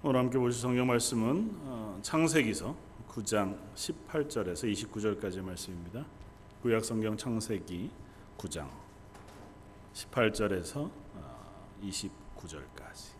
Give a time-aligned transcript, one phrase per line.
[0.00, 2.72] 오늘 함께 보실 성경 말씀은 어, 창세기서
[3.08, 6.06] 9장 18절에서 29절까지의 말씀입니다.
[6.62, 7.90] 구약 성경 창세기
[8.38, 8.68] 9장
[9.94, 10.88] 18절에서
[11.82, 13.17] 29절까지.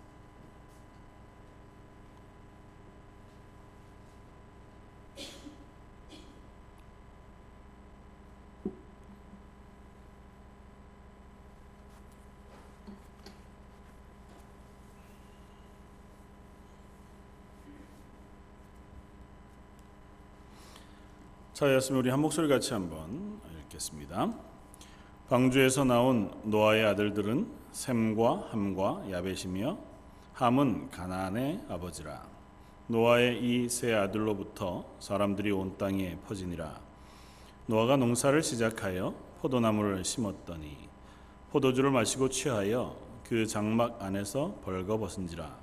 [21.58, 24.32] 자였으면 우리 한 목소리 같이 한번 읽겠습니다.
[25.28, 29.76] 방주에서 나온 노아의 아들들은 셈과 함과 야벳이며
[30.34, 32.22] 함은 가나안의 아버지라.
[32.86, 36.78] 노아의 이 세 아들로부터 사람들이 온 땅에 퍼지니라.
[37.66, 40.76] 노아가 농사를 시작하여 포도나무를 심었더니
[41.50, 45.56] 포도주를 마시고 취하여 그 장막 안에서 벌거벗은지라.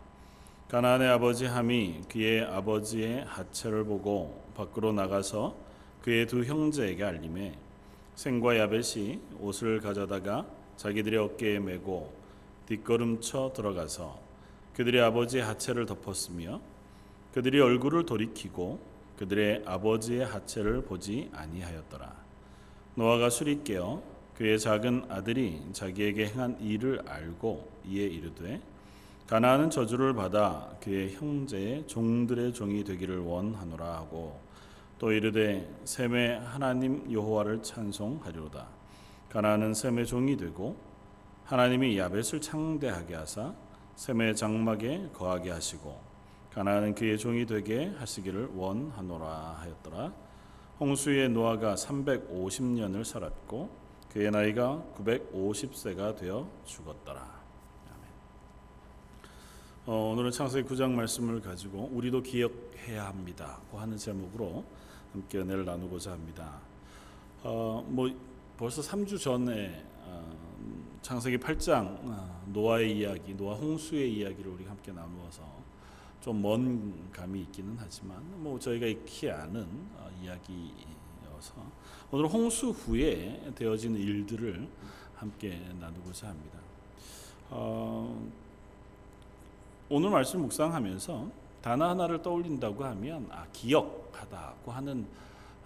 [0.67, 5.63] 가나안의 아버지 함이 그의 아버지의 하체를 보고 밖으로 나가서
[6.05, 7.55] 그의 두 형제에게 알림해
[8.13, 10.45] 생과 야벳이 옷을 가져다가
[10.77, 12.13] 자기들의 어깨에 메고
[12.67, 14.19] 뒷걸음쳐 들어가서
[14.75, 16.61] 그들의 아버지의 하체를 덮었으며
[17.33, 18.79] 그들이 얼굴을 돌이키고
[19.17, 22.13] 그들의 아버지의 하체를 보지 아니하였더라.
[22.93, 24.03] 노아가 술이 깨어
[24.37, 28.61] 그의 작은 아들이 자기에게 행한 일을 알고 이에 이르되
[29.25, 34.44] 가나안은 저주를 받아 그의 형제의 종들의 종이 되기를 원하노라 하고
[34.97, 38.67] 또 이르되 셈의 하나님 여호와를 찬송하리로다.
[39.29, 40.77] 가나안은 셈의 종이 되고
[41.43, 43.53] 하나님이 야벳을 창대하게 하사
[43.95, 45.99] 셈의 장막에 거하게 하시고
[46.53, 50.13] 가나안은 그의 종이 되게 하시기를 원하노라 하였더라.
[50.79, 53.69] 홍수의 노아가 350년을 살았고
[54.11, 57.35] 그의 나이가 950세가 되어 죽었더라.
[59.87, 63.59] 어, 오늘은 창세기 9장 말씀을 가지고 우리도 기억해야 합니다.
[63.71, 64.63] 하는 제목으로
[65.15, 66.59] 함께 은혜를 나누고자 합니다.
[67.41, 68.09] 어, 뭐
[68.57, 70.29] 벌써 3주 전에 어,
[71.01, 75.41] 창세기 8장 어, 노아의 이야기, 노아 홍수의 이야기를 우리 함께 나누어서
[76.21, 79.61] 좀 먼 감이 있기는 하지만 뭐 저희가 익히 아는
[79.95, 81.53] 어, 이야기여서
[82.11, 84.67] 오늘 홍수 후에 되어지는 일들을
[85.15, 86.59] 함께 나누고자 합니다.
[87.51, 88.27] 어,
[89.87, 95.07] 오늘 말씀 묵상하면서 단어 하나를 떠올린다고 하면 아 기억하다고 하는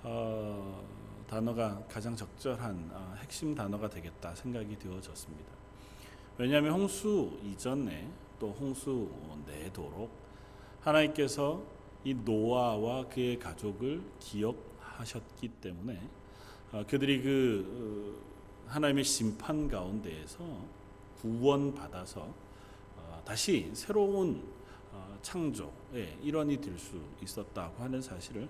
[0.01, 0.81] 어,
[1.27, 5.51] 단어가 가장 적절한 어, 핵심 단어가 되겠다 생각이 되어졌습니다.
[6.37, 9.09] 왜냐하면 홍수 이전에 또 홍수
[9.45, 10.09] 내도록
[10.79, 11.61] 하나님께서
[12.05, 15.99] 이 노아와 그의 가족을 기억하셨기 때문에
[16.71, 18.15] 어, 그들이 그
[18.65, 20.45] 어, 하나님의 심판 가운데에서
[21.21, 22.21] 구원받아서
[22.95, 24.57] 어, 다시 새로운
[25.21, 28.47] 창조 의 일원이 될 수 있었다고 하는 사실을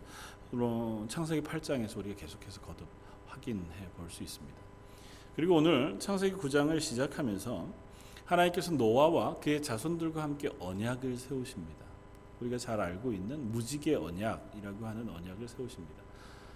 [1.08, 2.86] 창세기 8장에서 우리가 계속해서 거듭
[3.28, 4.58] 확인해 볼 수 있습니다.
[5.36, 7.68] 그리고 오늘 창세기 9장을 시작하면서
[8.26, 11.86] 하나님께서 노아와 그의 자손들과 함께 언약을 세우십니다.
[12.42, 16.04] 우리가 잘 알고 있는 무지개 언약이라고 하는 언약을 세우십니다.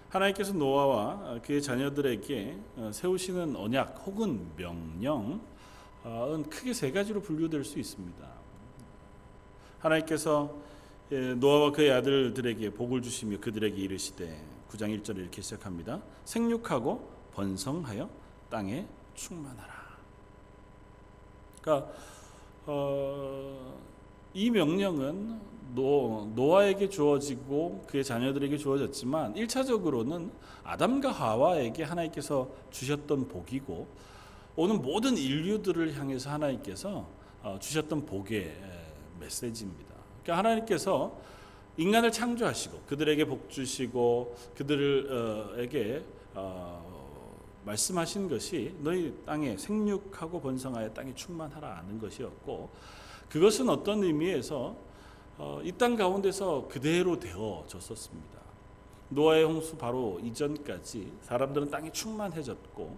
[0.09, 5.39] 하나님께서 노아와 그의 자녀들에게 어, 세우시는 언약 혹은 명령은
[6.49, 8.27] 크게 세 가지로 분류될 수 있습니다.
[9.79, 10.72] 하나님께서 예,
[11.09, 16.01] 노아와 그의 아들들에게 복을 주시며 그들에게 이르시되 9장 1절에 이렇게 시작합니다.
[16.25, 18.09] 생육하고 번성하여
[18.49, 19.73] 땅에 충만하라.
[21.61, 21.91] 그러니까
[22.65, 23.79] 어,
[24.33, 25.39] 이 명령은
[25.75, 30.31] 노, 노아에게 주어지고 그의 자녀들에게 주어졌지만 1차적으로는
[30.63, 33.87] 아담과 하와에게 하나님께서 주셨던 복이고
[34.55, 37.07] 오는 모든 인류들을 향해서 하나님께서
[37.41, 38.55] 어, 주셨던 복의
[39.19, 39.92] 메시지입니다.
[40.23, 41.15] 그러니까 하나님께서
[41.77, 46.03] 인간을 창조하시고 그들에게 복 주시고 그들에게
[46.35, 46.93] 어,
[47.65, 52.69] 말씀하신 것이 너희 땅에 생육하고 번성하여 땅에 충만하라 하는 것이었고
[53.29, 54.75] 그것은 어떤 의미에서
[55.37, 58.39] 어, 이땅 가운데서 그대로 되어졌었습니다.
[59.09, 62.97] 노아의 홍수 바로 이전까지 사람들은 땅이 충만해졌고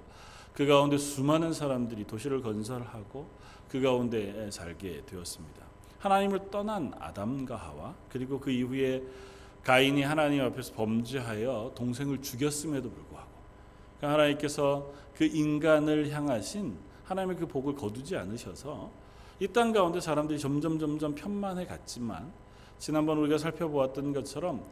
[0.54, 3.28] 그 가운데 수많은 사람들이 도시를 건설하고
[3.70, 5.65] 그 가운데 살게 되었습니다.
[6.06, 9.02] 하나님을 떠난 아담과 하와 그리고 그 이후에
[9.64, 13.28] 가인이 하나님 앞에서 범죄하여 동생을 죽였음에도 불구하고
[13.98, 18.92] 그러니까 하나님께서 그 인간을 향하신 하나님의 그 복을 거두지 않으셔서
[19.40, 22.32] 이 땅 가운데 사람들이 점점 점점 편만해 갔지만
[22.78, 24.64] 지난번 우리가 살펴보았던 것처럼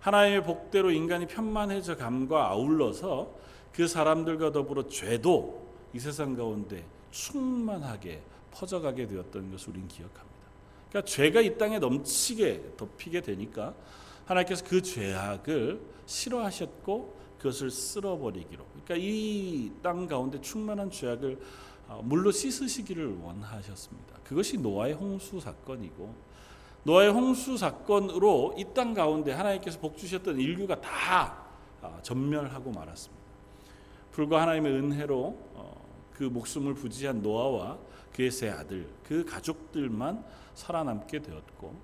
[0.00, 3.30] 하나님의 복대로 인간이 편만해져 감과 아울러서
[3.72, 8.20] 그 사람들과 더불어 죄도 이 세상 가운데 충만하게
[8.52, 10.31] 퍼져가게 되었던 것을 우리는 기억합니다.
[10.92, 13.74] 그러니까 죄가 이 땅에 넘치게 덮이게 되니까
[14.26, 18.62] 하나님께서 그 죄악을 싫어하셨고 그것을 쓸어버리기로.
[18.84, 21.40] 그러니까 이 땅 가운데 충만한 죄악을
[21.88, 24.18] 어, 물로 씻으시기를 원하셨습니다.
[24.22, 26.14] 그것이 노아의 홍수 사건이고
[26.84, 31.42] 노아의 홍수 사건으로 이 땅 가운데 하나님께서 복 주셨던 인류가 다
[31.80, 33.22] 어, 전멸하고 말았습니다.
[34.12, 35.16] 불과 하나님의 은혜로
[35.54, 37.78] 어, 그 목숨을 부지한 노아와
[38.12, 40.22] 그의 세 아들, 그 가족들만
[40.54, 41.74] 살아남게 되었고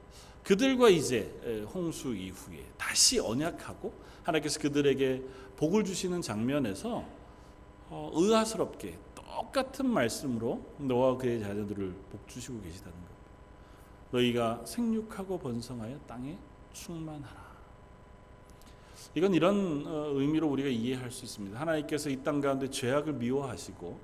[0.45, 3.93] 그들과 이제 홍수 이후에 다시 언약하고
[4.23, 5.23] 하나님께서 그들에게
[5.57, 7.05] 복을 주시는 장면에서
[7.91, 13.09] 어, 의아스럽게 똑같은 말씀으로 노아와 그의 자녀들을 복 주시고 계시다는 것.
[14.11, 16.39] 너희가 생육하고 번성하여 땅에
[16.73, 17.49] 충만하라.
[19.15, 21.59] 이건 이런 어, 의미로 우리가 이해할 수 있습니다.
[21.59, 23.99] 하나님께서 이 땅 가운데 죄악을 미워하시고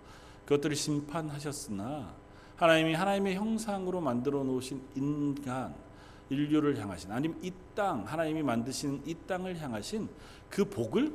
[0.46, 2.14] 그것들을 심판하셨으나
[2.56, 5.74] 하나님이 하나님의 형상으로 만들어 놓으신 인간
[6.30, 10.08] 인류를 향하신 아니면 이 땅 하나님이 만드신 이 땅을 향하신
[10.48, 11.12] 그 복을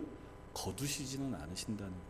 [0.53, 2.09] 거두시지는 않으신다는 겁니다.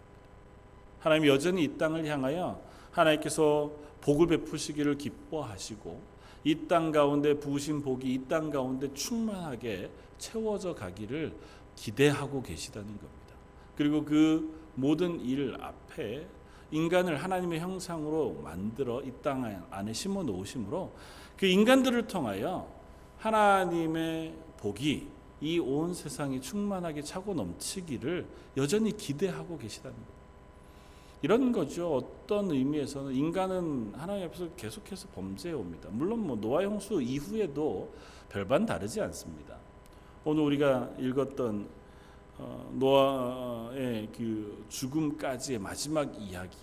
[1.00, 2.60] 하나님 여전히 이 땅을 향하여
[2.92, 3.72] 하나님께서
[4.02, 6.02] 복을 베푸시기를 기뻐하시고
[6.46, 11.34] 이 땅 가운데 부으신 복이 이 땅 가운데 충만하게 채워져 가기를
[11.76, 13.36] 기대하고 계시다는 겁니다.
[13.78, 16.28] 그리고 그 모든 일 앞에
[16.72, 20.92] 인간을 하나님의 형상으로 만들어 이 땅 안에 심어 놓으심으로
[21.38, 22.68] 그 인간들을 통하여
[23.18, 25.08] 하나님의 복이
[25.42, 28.26] 이 온 세상이 충만하게 차고 넘치기를
[28.58, 30.20] 여전히 기대하고 계시다는 것.
[31.22, 31.96] 이런 거죠.
[31.96, 35.90] 어떤 의미에서는 인간은 하나님 앞에서 계속해서 범죄해 옵니다.
[35.92, 37.90] 물론 뭐 노아 홍수 이후에도
[38.30, 39.56] 별반 다르지 않습니다.
[40.24, 41.79] 오늘 우리가 읽었던 어,
[42.74, 46.58] 노아의 그 죽음까지의 마지막 이야기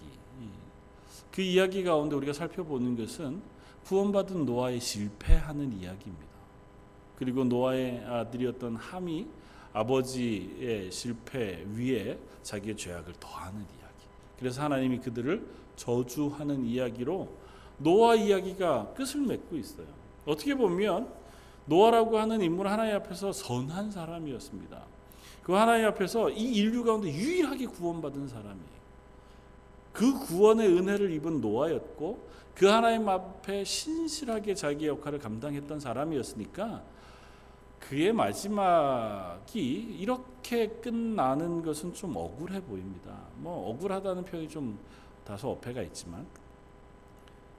[1.37, 3.43] 그 이야기 가운데 우리가 살펴보는 것은
[3.85, 6.27] 구원받은 노아의 실패하는 이야기입니다.
[7.19, 9.27] 그리고 노아의 아들이었던 함이
[9.75, 14.07] 아버지의 실패 위에 자기의 죄악을 더하는 이야기.
[14.39, 15.47] 그래서 하나님이 그들을
[15.77, 17.29] 저주하는 이야기로
[17.77, 19.87] 노아 이야기가 끝을 맺고 있어요.
[20.25, 21.13] 어떻게 보면
[21.67, 24.83] 노아라고 하는 인물 하나님 앞에서 선한 사람이었습니다.
[25.47, 28.59] 그 하나님 앞에서 이 인류 가운데 유일하게 구원받은 사람이
[29.93, 32.19] 그 구원의 은혜를 입은 노아였고
[32.53, 36.83] 그 하나님 앞에 신실하게 자기 역할을 감당했던 사람이었으니까
[37.79, 39.61] 그의 마지막이
[40.01, 43.17] 이렇게 끝나는 것은 좀 억울해 보입니다.
[43.37, 44.77] 뭐 억울하다는 표현이 좀
[45.25, 46.27] 다소 어폐가 있지만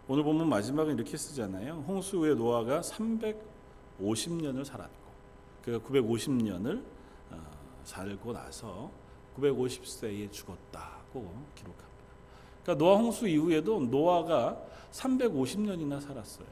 [0.10, 1.86] 오늘 보면 마지막은 이렇게 쓰잖아요.
[1.88, 5.07] 홍수 후에 노아가 350년을 살았고
[5.63, 6.97] 그가 950년을 어,
[7.88, 8.92] 살고 나서
[9.38, 11.22] 950세에 죽었다고
[11.56, 11.88] 기록합니다.
[12.63, 14.62] 그러니까 노아 홍수 이후에도 노아가
[14.92, 16.48] 350년이나 살았어요.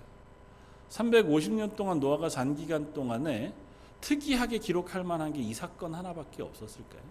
[0.89, 3.53] 350년 동안 노아가 산 기간 동안에
[4.01, 7.01] 특이하게 기록할 만한 게 이 사건 하나밖에 없었을까요?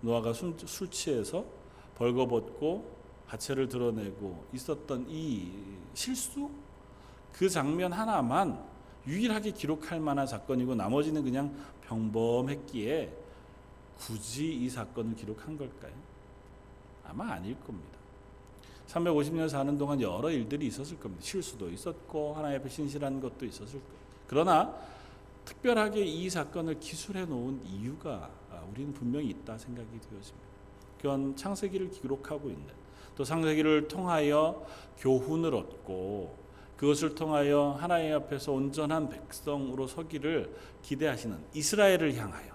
[0.00, 1.44] 노아가 술, 술 취해서
[1.96, 5.52] 벌거벗고 하체를 드러내고 있었던 이
[5.94, 6.50] 실수
[7.32, 8.62] 그 장면 하나만
[9.06, 11.54] 유일하게 기록할 만한 사건이고 나머지는 그냥
[11.86, 13.21] 평범했기에
[14.06, 15.92] 굳이 이 사건을 기록한 걸까요?
[17.04, 17.98] 아마 아닐 겁니다.
[18.88, 21.24] 350년 사는 동안 여러 일들이 있었을 겁니다.
[21.24, 24.02] 실수도 있었고 하나님 신실한 것도 있었을 거예요.
[24.26, 24.74] 그러나
[25.44, 30.52] 특별하게 이 사건을 기술해 놓은 이유가 아, 우리는 분명히 있다 생각이 되어집니다.
[30.98, 32.66] 그건 창세기를 기록하고 있는
[33.16, 34.66] 또 창세기를 통하여
[34.98, 36.36] 교훈을 얻고
[36.76, 42.51] 그것을 통하여 하나님 앞에서 온전한 백성으로 서기를 기대하시는 이스라엘을 향하여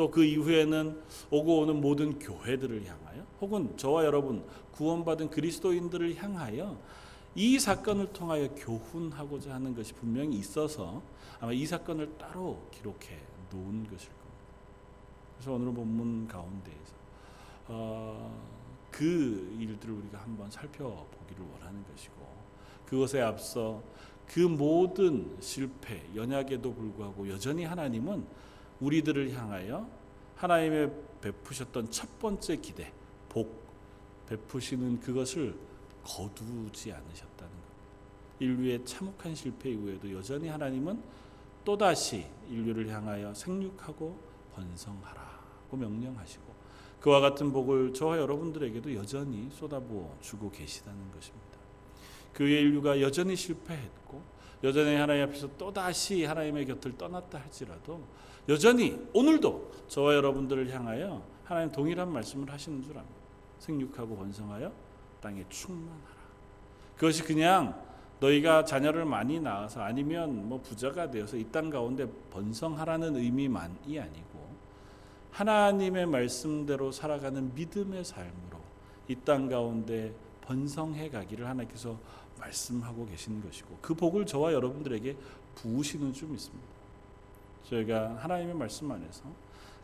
[0.00, 0.98] 또 그 이후에는
[1.30, 4.42] 오고 오는 모든 교회들을 향하여 혹은 저와 여러분
[4.72, 6.78] 구원받은 그리스도인들을 향하여
[7.34, 11.02] 이 사건을 통하여 교훈하고자 하는 것이 분명히 있어서
[11.38, 13.18] 아마 이 사건을 따로 기록해
[13.52, 14.44] 놓은 것일 겁니다.
[15.36, 16.94] 그래서 오늘 본문 가운데에서
[17.68, 18.42] 어,
[18.90, 22.14] 그 일들을 우리가 한번 살펴보기를 원하는 것이고
[22.86, 23.82] 그것에 앞서
[24.26, 28.24] 그 모든 실패, 연약에도 불구하고 여전히 하나님은
[28.80, 29.88] 우리들을 향하여
[30.36, 32.92] 하나님의 베푸셨던 첫 번째 기대,
[33.28, 33.60] 복
[34.28, 35.54] 베푸시는 그것을
[36.02, 37.70] 거두지 않으셨다는 것.
[38.38, 41.02] 인류의 참혹한 실패 이후에도 여전히 하나님은
[41.64, 44.18] 또다시 인류를 향하여 생육하고
[44.54, 46.50] 번성하라고 명령하시고
[47.00, 51.58] 그와 같은 복을 저와 여러분들에게도 여전히 쏟아부어 주고 계시다는 것입니다.
[52.32, 54.22] 그의 인류가 여전히 실패했고
[54.62, 58.04] 여전히 하나님 앞에서 또다시 하나님의 곁을 떠났다 할지라도
[58.50, 63.14] 여전히 오늘도 저와 여러분들을 향하여 하나님 동일한 말씀을 하시는 줄 압니다.
[63.60, 64.72] 생육하고 번성하여
[65.20, 66.00] 땅에 충만하라.
[66.96, 67.80] 그것이 그냥
[68.18, 74.50] 너희가 자녀를 많이 낳아서 아니면 뭐 부자가 되어서 이 땅 가운데 번성하라는 의미만이 아니고
[75.30, 78.58] 하나님의 말씀대로 살아가는 믿음의 삶으로
[79.08, 81.96] 이 땅 가운데 번성해 가기를 하나님께서
[82.38, 85.16] 말씀하고 계신 것이고 그 복을 저와 여러분들에게
[85.54, 86.66] 부으시는 줄 믿습니다.
[87.70, 89.22] 저희가 하나님의 말씀 안에서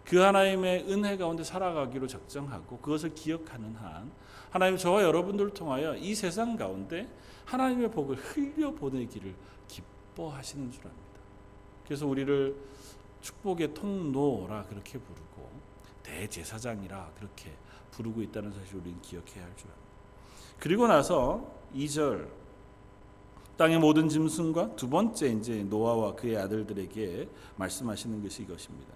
[0.04, 4.10] 그 하나님의 은혜 가운데 살아가기로 작정하고 그것을 기억하는 한
[4.50, 7.08] 하나님 저와 여러분들을 통하여 이 세상 가운데
[7.44, 9.34] 하나님의 복을 흘려 보내기를
[9.68, 11.02] 기뻐하시는 줄 압니다.
[11.84, 12.56] 그래서 우리를
[13.20, 15.50] 축복의 통로라 그렇게 부르고
[16.02, 17.52] 대제사장이라 그렇게
[17.90, 19.86] 부르고 있다는 사실을 우리는 기억해야 할 줄 압니다.
[20.58, 22.28] 그리고 나서 2절
[23.56, 28.92] 땅의 모든 짐승과 두 번째 이제 노아와 그의 아들들에게 말씀하시는 것이 이것입니다.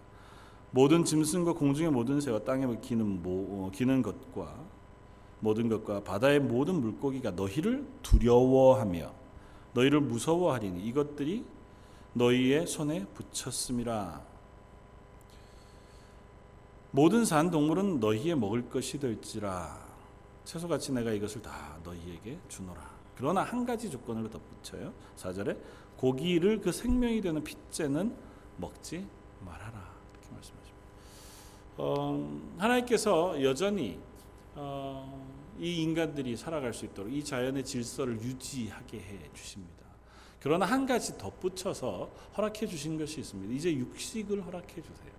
[0.71, 4.55] 모든 짐승과 공중의 모든 새와 땅에 기는 모, 어, 기는 것과
[5.40, 9.12] 모든 것과 바다의 모든 물고기가 너희를 두려워하며
[9.73, 11.45] 너희를 무서워하리니 이것들이
[12.12, 14.29] 너희의 손에 붙였음이라.
[16.93, 19.79] 모든 산 동물은 너희의 먹을 것이 될지라
[20.45, 22.90] 채소같이 내가 이것을 다 너희에게 주노라.
[23.21, 24.95] 그러나 한 가지 조건을 덧붙여요.
[25.19, 25.59] 4절에
[25.99, 28.17] 고기를 그 생명이 되는 핏째는
[28.57, 29.07] 먹지
[29.45, 29.91] 말아라.
[30.15, 30.71] 이렇게 말씀하십니다.
[31.77, 33.99] 어, 하나님께서 여전히
[34.55, 35.23] 어,
[35.59, 39.85] 이 인간들이 살아갈 수 있도록 이 자연의 질서를 유지하게 해 주십니다.
[40.41, 43.53] 그러나 한 가지 덧붙여서 허락해 주신 것이 있습니다.
[43.53, 45.12] 이제 육식을 허락해 주세요.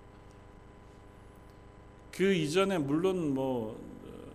[2.11, 3.79] 그 이전에 물론 뭐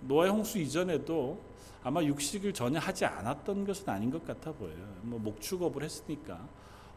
[0.02, 1.45] 노아의 홍수 이전에도
[1.86, 4.92] 아마 육식을 전혀 하지 않았던 것은 아닌 것 같아 보여요.
[5.02, 6.48] 뭐 목축업을 했으니까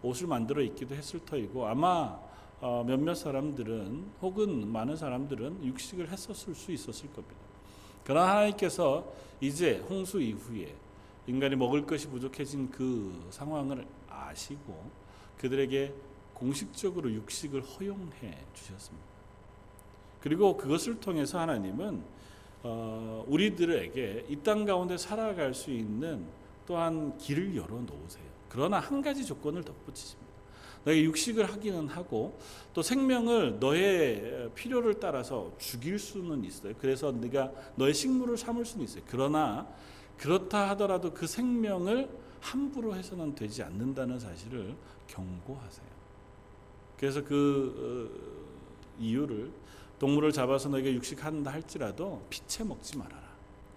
[0.02, 2.18] 옷을 만들어 입기도 했을 터이고 아마
[2.60, 7.36] 어, 몇몇 사람들은 혹은 많은 사람들은 육식을 했었을 수 있었을 겁니다.
[8.04, 9.06] 그러나 하나님께서
[9.40, 10.74] 이제 홍수 이후에
[11.28, 14.90] 인간이 먹을 것이 부족해진 그 상황을 아시고
[15.38, 15.94] 그들에게
[16.34, 19.08] 공식적으로 육식을 허용해 주셨습니다.
[20.20, 22.02] 그리고 그것을 통해서 하나님은
[22.64, 26.26] 어, 우리들에게 이 땅 가운데 살아갈 수 있는
[26.68, 28.24] 또한 길을 열어 놓으세요.
[28.50, 30.30] 그러나 한 가지 조건을 덧붙이십니다.
[30.86, 32.38] 너에게 육식을 하기는 하고
[32.74, 36.74] 또 생명을 너의 필요를 따라서 죽일 수는 있어요.
[36.80, 39.04] 그래서 네가 너의 식물을 삼을 수는 있어요.
[39.08, 39.68] 그러나
[40.18, 42.10] 그렇다 하더라도 그 생명을
[42.42, 44.76] 함부로 해서는 되지 않는다는 사실을
[45.08, 45.88] 경고하세요.
[46.98, 49.52] 그래서 그 어, 이유를
[50.00, 53.30] 동물을 잡아서 너에게 육식한다 할지라도 피채 먹지 말아라.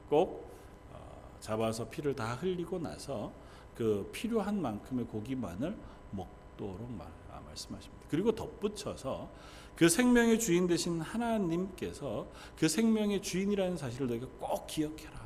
[0.09, 0.51] 꼭
[0.93, 3.33] 어, 잡아서 피를 다 흘리고 나서
[3.75, 5.77] 그 필요한 만큼의 고기만을
[6.13, 6.89] 먹도록
[7.33, 8.05] 아, 말씀하십니다.
[8.09, 9.29] 그리고 덧붙여서
[9.75, 12.27] 그 생명의 주인 되신 하나님께서
[12.57, 15.21] 그 생명의 주인이라는 사실을 너희가 꼭 기억해라.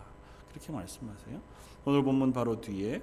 [0.50, 1.40] 그렇게 말씀하세요.
[1.84, 3.02] 오늘 본문 바로 뒤에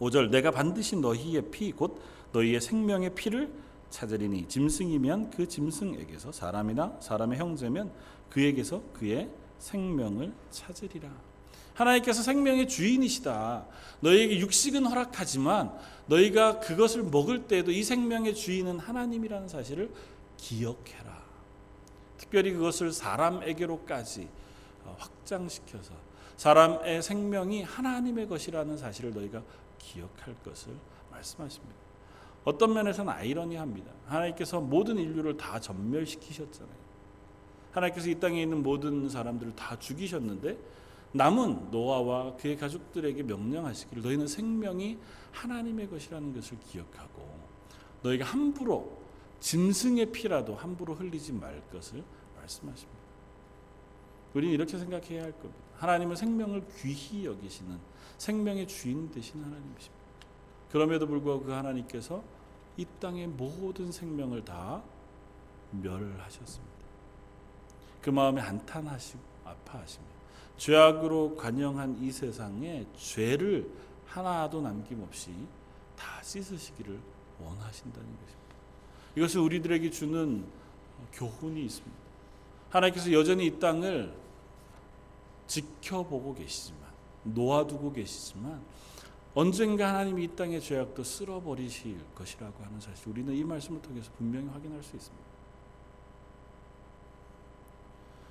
[0.00, 2.00] 5절 내가 반드시 너희의 피 곧
[2.32, 3.52] 너희의 생명의 피를
[3.94, 7.92] 찾으리니 짐승이면 그 짐승에게서 사람이나 사람의 형제면
[8.28, 11.08] 그에게서 그의 생명을 찾으리라.
[11.74, 13.66] 하나님께서 생명의 주인이시다.
[14.00, 15.72] 너희에게 육식은 허락하지만
[16.06, 19.92] 너희가 그것을 먹을 때에도 이 생명의 주인은 하나님이라는 사실을
[20.38, 21.22] 기억해라.
[22.18, 24.28] 특별히 그것을 사람에게로까지
[24.84, 25.94] 어, 확장시켜서
[26.36, 29.42] 사람의 생명이 하나님의 것이라는 사실을 너희가
[29.78, 30.74] 기억할 것을
[31.12, 31.83] 말씀하십니다.
[32.44, 33.90] 어떤 면에서는 아이러니합니다.
[34.06, 36.84] 하나님께서 모든 인류를 다 전멸시키셨잖아요.
[37.72, 40.58] 하나님께서 이 땅에 있는 모든 사람들을 다 죽이셨는데
[41.12, 44.98] 남은 노아와 그의 가족들에게 명령하시기를 너희는 생명이
[45.32, 47.34] 하나님의 것이라는 것을 기억하고
[48.02, 48.98] 너희가 함부로
[49.40, 52.02] 짐승의 피라도 함부로 흘리지 말 것을
[52.36, 53.04] 말씀하십니다.
[54.34, 55.62] 우리는 이렇게 생각해야 할 겁니다.
[55.76, 57.78] 하나님은 생명을 귀히 여기시는
[58.18, 60.03] 생명의 주인 되신 하나님이십니다.
[60.74, 62.20] 그럼에도 불구하고 그 하나님께서
[62.76, 64.82] 이 땅의 모든 생명을 다
[65.70, 66.74] 멸하셨습니다.
[68.02, 70.04] 그 마음에 한탄하시고 아파하시며
[70.56, 73.70] 죄악으로 관영한 이 세상에 죄를
[74.06, 75.30] 하나도 남김없이
[75.96, 76.98] 다 씻으시기를
[77.40, 78.56] 원하신다는 것입니다.
[79.14, 80.44] 이것은 우리들에게 주는
[81.12, 81.96] 교훈이 있습니다.
[82.70, 84.12] 하나님께서 여전히 이 땅을
[85.46, 86.80] 지켜보고 계시지만
[87.22, 88.60] 놓아두고 계시지만
[89.34, 94.82] 언젠가 하나님이 이 땅의 죄악도 쓸어버리실 것이라고 하는 사실 우리는 이 말씀을 통해서 분명히 확인할
[94.82, 95.24] 수 있습니다.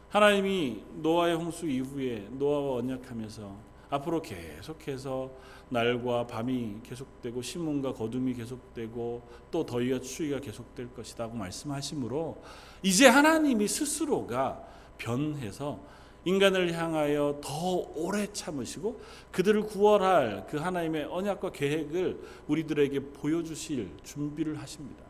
[0.10, 5.32] 하나님이 노아의 홍수 이후에 노아와 언약하면서 앞으로 계속해서
[5.70, 12.42] 날과 밤이 계속되고 신문과 거둠이 계속되고 또 더위와 추위가 계속될 것이라고 말씀하시므로
[12.82, 14.64] 이제 하나님이 스스로가
[14.98, 15.80] 변해서
[16.26, 19.02] 인간을 향하여 더 오래 참으시고
[19.32, 25.04] 그들을 구원할 그 하나님의 언약과 계획을 우리들에게 보여주실 준비를 하십니다.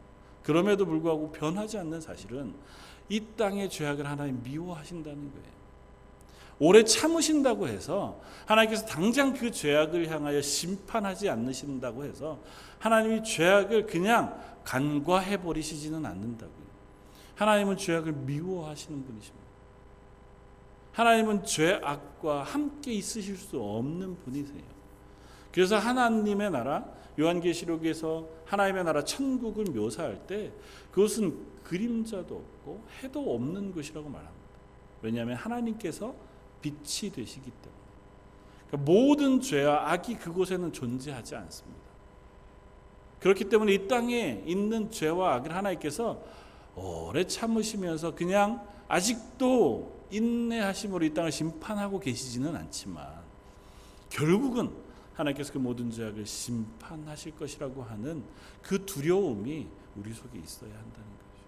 [0.43, 2.53] 그럼에도 불구하고 변하지 않는 사실은
[3.09, 5.53] 이 땅의 죄악을 하나님 미워하신다는 거예요.
[6.59, 12.39] 오래 참으신다고 해서 하나님께서 당장 그 죄악을 향하여 심판하지 않으신다고 해서
[12.79, 16.63] 하나님이 죄악을 그냥 간과해 버리시지는 않는다고요.
[17.35, 19.42] 하나님은 죄악을 미워하시는 분이십니다.
[20.93, 24.61] 하나님은 죄악과 함께 있으실 수 없는 분이세요.
[25.51, 26.85] 그래서 하나님의 나라
[27.19, 30.51] 요한계시록에서 하나님의 나라 천국을 묘사할 때
[30.91, 34.43] 그것은 그림자도 없고 해도 없는 것이라고 말합니다.
[35.01, 36.15] 왜냐하면 하나님께서
[36.61, 37.83] 빛이 되시기 때문에
[38.67, 41.83] 그러니까 모든 죄와 악이 그곳에는 존재하지 않습니다.
[43.19, 46.21] 그렇기 때문에 이 땅에 있는 죄와 악을 하나님께서
[46.75, 53.21] 오래 참으시면서 그냥 아직도 인내하심으로 이 땅을 심판하고 계시지는 않지만
[54.09, 54.71] 결국은
[55.13, 58.23] 하나님께서 그 모든 죄악을 심판하실 것이라고 하는
[58.61, 61.43] 그 두려움이 우리 속에 있어야 한다는 거죠.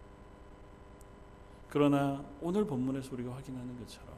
[1.70, 4.10] 그러나 오늘 본문에서 우리가 확인하는 것처럼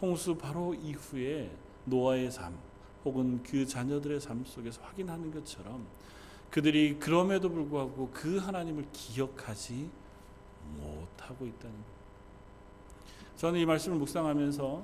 [0.00, 1.50] 홍수 바로 이후에
[1.84, 2.58] 노아의 삶
[3.04, 5.86] 혹은 그 자녀들의 삶 속에서 확인하는 것처럼
[6.50, 9.88] 그들이 그럼에도 불구하고 그 하나님을 기억하지
[10.76, 11.95] 못하고 있다는 것.
[13.36, 14.82] 저는 이 말씀을 묵상하면서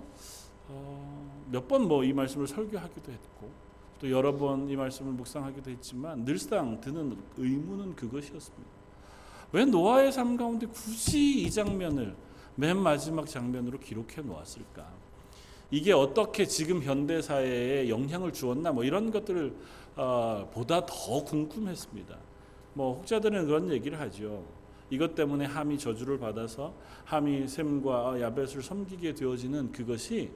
[0.68, 3.50] 어, 몇번 뭐 이 말씀을 설교하기도 했고
[4.00, 8.70] 또 여러 번 이 말씀을 묵상하기도 했지만 늘상 드는 의문은 그것이었습니다.
[9.52, 12.14] 왜 노아의 삶 가운데 굳이 이 장면을
[12.54, 14.86] 맨 마지막 장면으로 기록해 놓았을까?
[15.70, 19.54] 이게 어떻게 지금 현대 사회에 영향을 주었나 뭐 이런 것들을
[19.96, 22.16] 어, 보다 더 궁금했습니다.
[22.74, 24.42] 뭐 혹자들은 그런 얘기를 하죠.
[24.92, 26.74] 이것 때문에 함이 저주를 받아서
[27.06, 30.30] 함이 셈과 야벳을 섬기게 되어지는 그것이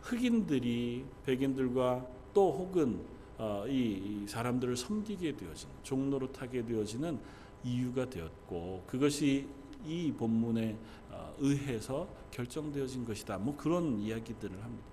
[0.00, 2.98] 흑인들이 백인들과 또 혹은
[3.36, 7.18] 어, 이 사람들을 섬기게 되어지는 종로로 타게 되어지는
[7.62, 9.46] 이유가 되었고 그것이
[9.86, 10.78] 이 본문에
[11.10, 13.36] 어, 의해서 결정되어진 것이다.
[13.36, 14.86] 뭐 그런 이야기들을 합니다.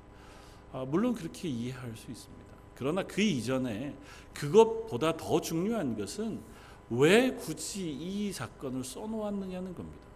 [0.73, 2.45] 아, 물론 그렇게 이해할 수 있습니다.
[2.75, 3.95] 그러나 그 이전에
[4.33, 6.41] 그것보다 더 중요한 것은
[6.89, 10.07] 왜 굳이 이 사건을 써놓았느냐는 겁니다.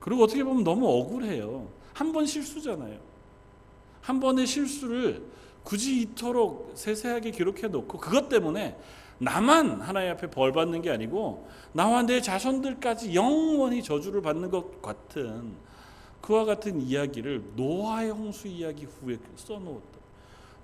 [0.00, 1.68] 그리고 어떻게 보면 너무 억울해요.
[1.94, 2.98] 한 번 실수잖아요.
[4.02, 5.24] 한 번의 실수를
[5.64, 8.76] 굳이 이토록 세세하게 기록해 놓고 그것 때문에
[9.18, 15.54] 나만 하나님 앞에 벌 받는 게 아니고 나와 내 자손들까지 영원히 저주를 받는 것 같은
[16.20, 19.96] 그와 같은 이야기를 노아의 홍수 이야기 후에 써놓았다.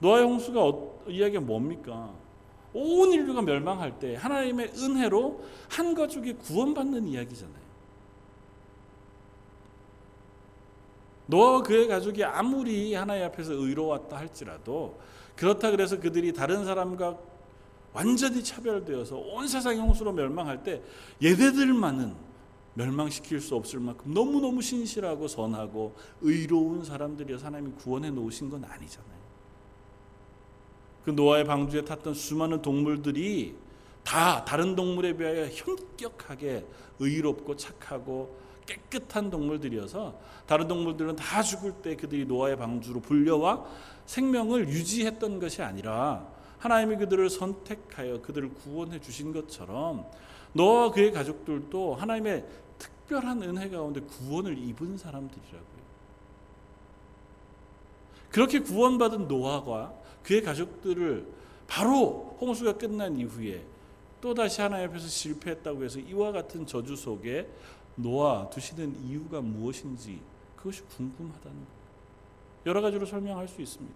[0.01, 2.13] 노아의 홍수가 어, 이야기가 뭡니까?
[2.75, 7.63] 온 인류가 멸망할 때 하나님의 은혜로 한 가족이 구원받는 이야기잖아요.
[11.27, 14.99] 노아와 그의 가족이 아무리 하나님 앞에서 의로웠다 할지라도
[15.37, 17.19] 그렇다 그래서 그들이 다른 사람과
[17.93, 20.83] 완전히 차별되어서 온 세상이 홍수로 멸망할 때
[21.23, 22.33] 얘네들만은
[22.75, 29.22] 멸망시킬 수 없을 만큼 너무너무 신실하고 선하고 의로운 사람들이어서 하나님이 구원해 놓으신 건 아니잖아요.
[31.05, 33.57] 그 노아의 방주에 탔던 수많은 동물들이
[34.05, 36.65] 다 다른 동물에 비하여 현격하게
[36.99, 38.37] 의롭고 착하고
[38.67, 43.65] 깨끗한 동물들이어서 다른 동물들은 다 죽을 때 그들이 노아의 방주로 불려와
[44.07, 46.27] 생명을 유지했던 것이 아니라
[46.59, 50.07] 하나님이 그들을 선택하여 그들을 구원해 주신 것처럼
[50.53, 52.45] 노아와 그의 가족들도 하나님의
[52.79, 55.83] 특별한 은혜 가운데 구원을 입은 사람들이라고요.
[58.31, 61.27] 그렇게 구원받은 노아가 그의 가족들을
[61.67, 63.65] 바로 홍수가 끝난 이후에
[64.21, 67.49] 또 다시 하나님 앞에서 실패했다고 해서 이와 같은 저주 속에
[67.97, 70.21] 놓아 두시는 이유가 무엇인지
[70.57, 71.83] 그것이 궁금하다는 거예요.
[72.67, 73.95] 여러 가지로 설명할 수 있습니다.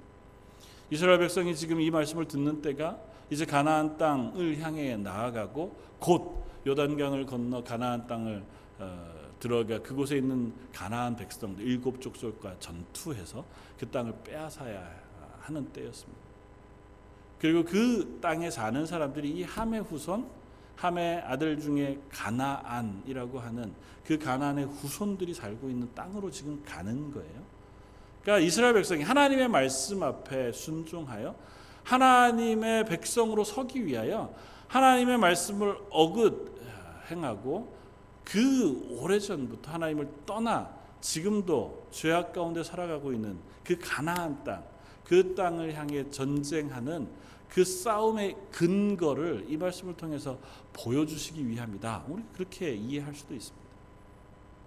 [0.91, 2.99] 이스라엘 백성이 지금 이 말씀을 듣는 때가
[3.31, 8.45] 이제 가나안 땅을 향해 나아가고 곧 요단강을 건너 가나안 땅을
[8.79, 13.45] 어, 들어가 그곳에 있는 가나안 백성들 일곱 족속과 전투해서
[13.79, 15.06] 그 땅을 빼앗아야
[15.47, 16.27] 하는 때였습니다.
[17.41, 20.27] 그리고 그 땅에 사는 사람들이 이 함의 후손,
[20.77, 23.73] 함의 아들 중에 가나안이라고 하는
[24.05, 27.43] 그 가나안의 후손들이 살고 있는 땅으로 지금 가는 거예요.
[28.23, 31.35] 그러니까 이스라엘 백성이 하나님의 말씀 앞에 순종하여
[31.85, 34.35] 하나님의 백성으로 서기 위하여
[34.69, 36.57] 하나님의 말씀을 어긋
[37.11, 37.77] 행하고
[38.25, 40.69] 그 오래전부터 하나님을 떠나
[41.01, 44.65] 지금도 죄악 가운데 살아가고 있는 그 가나안 땅,
[45.07, 47.09] 그 땅을 향해 전쟁하는
[47.49, 50.37] 그 싸움의 근거를 이 말씀을 통해서
[50.73, 52.05] 보여주시기 위함이다.
[52.09, 53.67] 우리 그렇게 이해할 수도 있습니다.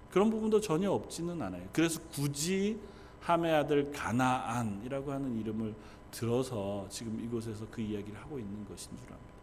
[0.10, 1.68] 그런 부분도 전혀 없지는 않아요.
[1.74, 2.80] 그래서 굳이
[3.20, 5.76] 함의 아들 가나안이라고 하는 이름을
[6.10, 9.34] 들어서 지금 이곳에서 그 이야기를 하고 있는 것인 줄 압니다.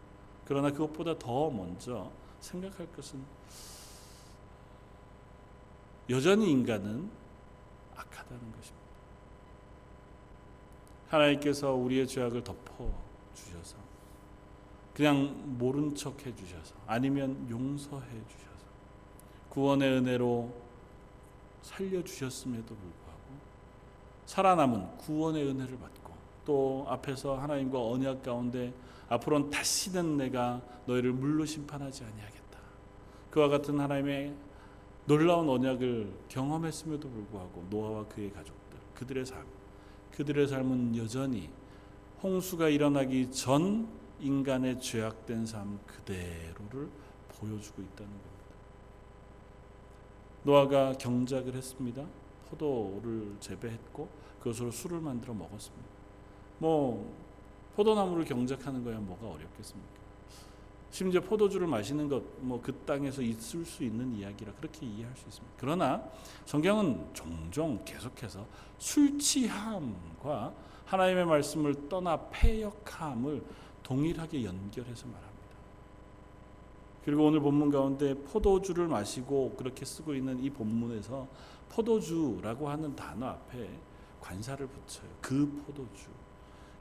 [0.46, 3.22] 그러나 그것보다 더 먼저 생각할 것은
[6.08, 7.10] 여전히 인간은
[7.96, 8.85] 악하다는 것입니다.
[11.08, 12.92] 하나님께서 우리의 죄악을 덮어
[13.34, 13.76] 주셔서
[14.94, 18.66] 그냥 모른 척 해 주셔서 아니면 용서해 주셔서
[19.50, 20.52] 구원의 은혜로
[21.62, 23.20] 살려 주셨음에도 불구하고
[24.24, 26.14] 살아남은 구원의 은혜를 받고
[26.44, 28.72] 또 앞에서 하나님과 언약 가운데
[29.08, 32.58] 앞으로는 다시는 내가 너희를 물로 심판하지 아니하겠다.
[33.30, 34.34] 그와 같은 하나님의
[35.06, 39.44] 놀라운 언약을 경험했음에도 불구하고 노아와 그의 가족들 그들의 삶
[40.16, 41.50] 그들의 삶은 여전히
[42.22, 43.86] 홍수가 일어나기 전
[44.18, 46.88] 인간의 죄악된 삶 그대로를
[47.28, 48.30] 보여주고 있다는 겁니다.
[50.42, 52.06] 노아가 경작을 했습니다.
[52.48, 55.86] 포도를 재배했고 그것으로 술을 만들어 먹었습니다.
[56.60, 57.14] 뭐
[57.74, 59.95] 포도나무를 경작하는 거야 뭐가 어렵겠습니까?
[60.96, 65.54] 심지어 포도주를 마시는 것 뭐 그 땅에서 있을 수 있는 이야기라 그렇게 이해할 수 있습니다.
[65.58, 66.02] 그러나
[66.46, 68.46] 성경은 종종 계속해서
[68.78, 70.54] 술 취함과
[70.86, 73.42] 하나님의 말씀을 떠나 패역함을
[73.82, 75.36] 동일하게 연결해서 말합니다.
[77.04, 81.28] 그리고 오늘 본문 가운데 포도주를 마시고 그렇게 쓰고 있는 이 본문에서
[81.68, 83.68] 포도주라고 하는 단어 앞에
[84.22, 85.10] 관사를 붙여요.
[85.20, 86.08] 그 포도주.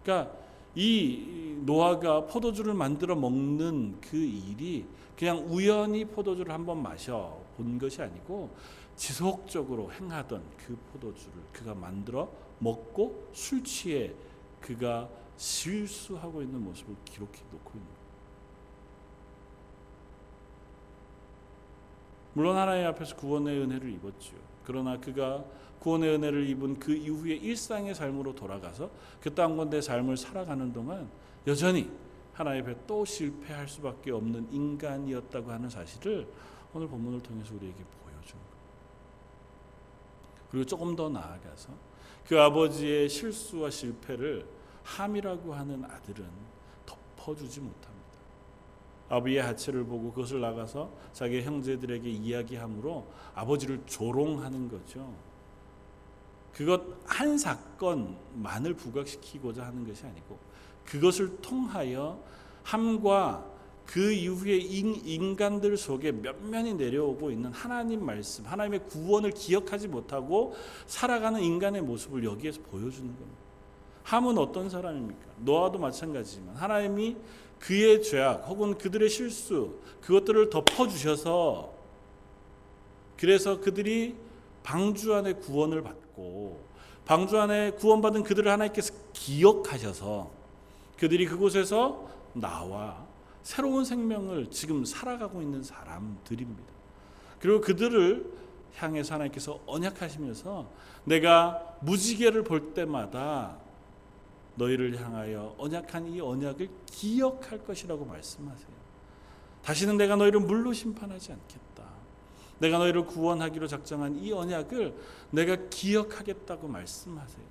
[0.04, 0.34] 그러니까
[0.76, 4.86] 이 노아가 포도주를 만들어 먹는 그 일이
[5.18, 8.50] 그냥 우연히 포도주를 한번 마셔 본 것이 아니고
[8.96, 14.14] 지속적으로 행하던 그 포도주를 그가 만들어 먹고 술 취해
[14.60, 18.06] 그가 실수하고 있는 모습을 기록해 놓고 있는 거예요.
[22.34, 24.34] 물론 하나님 앞에서 구원의 은혜를 입었죠.
[24.66, 25.46] 그러나 그가
[25.80, 28.90] 구원의 은혜를 입은 그 이후에 일상의 삶으로 돌아가서
[29.22, 31.10] 그 땅건대 삶을 살아가는 동안
[31.46, 31.90] 여전히
[32.34, 36.28] 하나님 앞에 또 실패할 수밖에 없는 인간이었다고 하는 사실을
[36.74, 38.56] 오늘 본문을 통해서 우리에게 보여준 거예요.
[40.52, 41.70] 그리고 조금 더 나아가서
[42.28, 44.46] 그 아버지의 실수와 실패를
[44.84, 46.26] 함이라고 하는 아들은
[46.86, 47.95] 덮어주지 못합니다.
[49.10, 55.14] 아비의 하체를 보고 그것을 나가서 자기 형제들에게 이야기함으로 아버지를 조롱하는 거죠.
[56.52, 60.40] 그것 한 사건만을 부각시키고자 하는 것이 아니고
[60.86, 62.20] 그것을 통하여
[62.64, 63.46] 함과
[63.86, 70.56] 그 이후에 인간들 속에 몇면이 내려오고 있는 하나님 말씀, 하나님의 구원을 기억하지 못하고
[70.88, 73.46] 살아가는 인간의 모습을 여기에서 보여주는 겁니다.
[74.04, 75.20] 함은 어떤 사람입니까?
[75.40, 77.18] 노아도 마찬가지지만 하나님이
[77.60, 81.74] 그의 죄악 혹은 그들의 실수 그것들을 덮어 주셔서
[83.18, 84.16] 그래서 그들이
[84.64, 86.64] 방주 안에 구원을 받고
[87.06, 90.32] 방주 안에 구원받은 그들을 하나님께서 기억하셔서
[90.98, 93.06] 그들이 그곳에서 나와
[93.44, 96.64] 새로운 생명을 지금 살아가고 있는 사람들입니다.
[97.40, 98.26] 그리고 그들을
[98.76, 100.68] 향해서 하나님께서 언약하시면서
[101.06, 103.58] 내가 무지개를 볼 때마다
[104.56, 108.76] 너희를 향하여 언약한 이 언약을 기억할 것이라고 말씀하세요.
[109.64, 111.84] 다시는 내가 너희를 물로 심판하지 않겠다.
[112.60, 114.96] 내가 너희를 구원하기로 작정한 이 언약을
[115.32, 117.46] 내가 기억하겠다고 말씀하세요.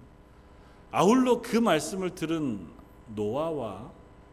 [0.91, 2.67] 아울러 그 말씀을 들은
[3.09, 3.91] 노아와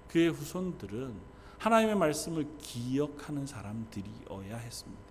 [0.08, 1.14] 그의 후손들은
[1.58, 5.02] 하나님의 말씀을 기억하는 사람들이어야 했습니다.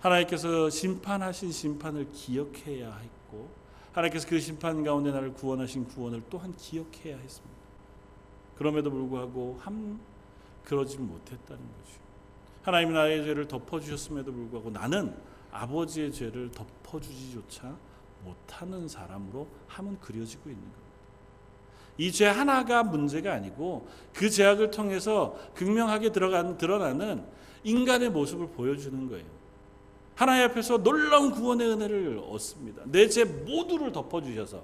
[0.00, 3.50] 하나님께서 심판하신 심판을 기억해야 했고
[3.92, 7.56] 하나님께서 그 심판 가운데 나를 구원하신 구원을 또한 기억해야 했습니다.
[8.56, 9.98] 그럼에도 불구하고 함
[10.64, 12.00] 그러지 못했다는 거죠.
[12.62, 15.14] 하나님이 나의 죄를 덮어주셨음에도 불구하고 나는
[15.50, 17.74] 아버지의 죄를 덮어주지조차
[18.24, 20.80] 못하는 사람으로 함은 그려지고 있는 겁니다.
[21.98, 27.24] 이 죄 하나가 문제가 아니고 그 죄악을 통해서 극명하게 드러나는
[27.64, 29.39] 인간의 모습을 보여주는 거예요.
[30.20, 32.82] 하나님 앞에서 놀라운 구원의 은혜를 얻습니다.
[32.84, 34.62] 내 죄 모두를 덮어주셔서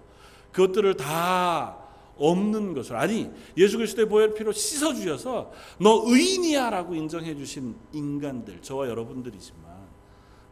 [0.52, 1.78] 그것들을 다
[2.18, 8.86] 없는 것을 아니 예수 그리스도의 보혈 피로 씻어 주셔서 너 의인이야라고 인정해 주신 인간들 저와
[8.86, 9.64] 여러분들이지만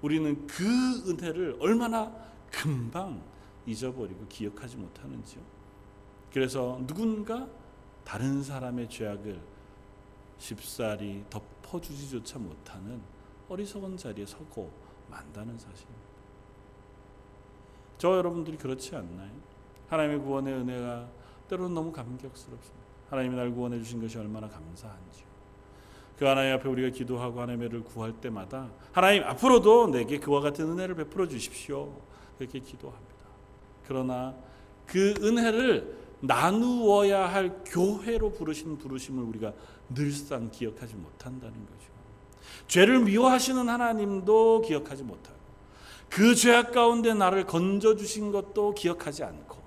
[0.00, 0.64] 우리는 그
[1.06, 2.10] 은혜를 얼마나
[2.50, 3.20] 금방
[3.66, 5.42] 잊어버리고 기억하지 못하는지요.
[6.32, 7.46] 그래서 누군가
[8.04, 9.38] 다른 사람의 죄악을
[10.38, 13.02] 쉽사리 덮어주지조차 못하는
[13.50, 14.83] 어리석은 자리에 서고
[15.14, 16.04] 만다는 사실입니다.
[17.98, 19.30] 저 여러분들이 그렇지 않나요?
[19.88, 21.08] 하나님의 구원의 은혜가
[21.48, 22.84] 때로는 너무 감격스럽습니다.
[23.10, 25.24] 하나님이 날 구원해 주신 것이 얼마나 감사한지요.
[26.18, 31.28] 그 하나님 앞에 우리가 기도하고 하나님을 구할 때마다 하나님 앞으로도 내게 그와 같은 은혜를 베풀어
[31.28, 32.00] 주십시오.
[32.38, 33.14] 그렇게 기도합니다.
[33.86, 34.34] 그러나
[34.86, 39.52] 그 은혜를 나누어야 할 교회로 부르신 부르심을 우리가
[39.94, 41.93] 늘상 기억하지 못한다는 거죠.
[42.68, 45.36] 죄를 미워하시는 하나님도 기억하지 못하고
[46.08, 49.58] 그 죄악 가운데 나를 건져 주신 것도 기억하지 않고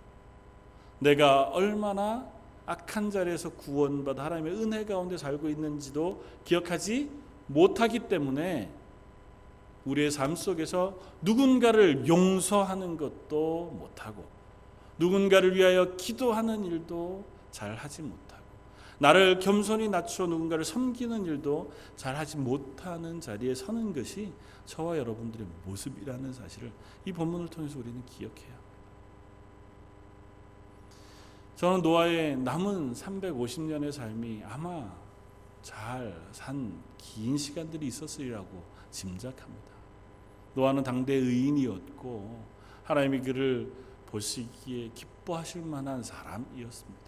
[0.99, 2.27] 내가 얼마나
[2.65, 7.09] 악한 자리에서 구원받아 하나님의 은혜 가운데 살고 있는지도 기억하지
[7.47, 8.69] 못하기 때문에
[9.85, 14.25] 우리의 삶 속에서 누군가를 용서하는 것도 못하고
[14.97, 18.26] 누군가를 위하여 기도하는 일도 잘 하지 못하고
[18.99, 24.33] 나를 겸손히 낮춰 누군가를 섬기는 일도 잘 하지 못하는 자리에 서는 것이
[24.65, 26.71] 저와 여러분들의 모습이라는 사실을
[27.05, 28.57] 이 본문을 통해서 우리는 기억해야
[31.55, 34.91] 저는 노아의 남은 350년의 삶이 아마
[35.61, 39.71] 잘 산 긴 시간들이 있었으리라고 짐작합니다.
[40.53, 42.45] 노아는 당대 의인이었고
[42.83, 43.71] 하나님이 그를
[44.07, 47.06] 보시기에 기뻐하실 만한 사람이었습니다.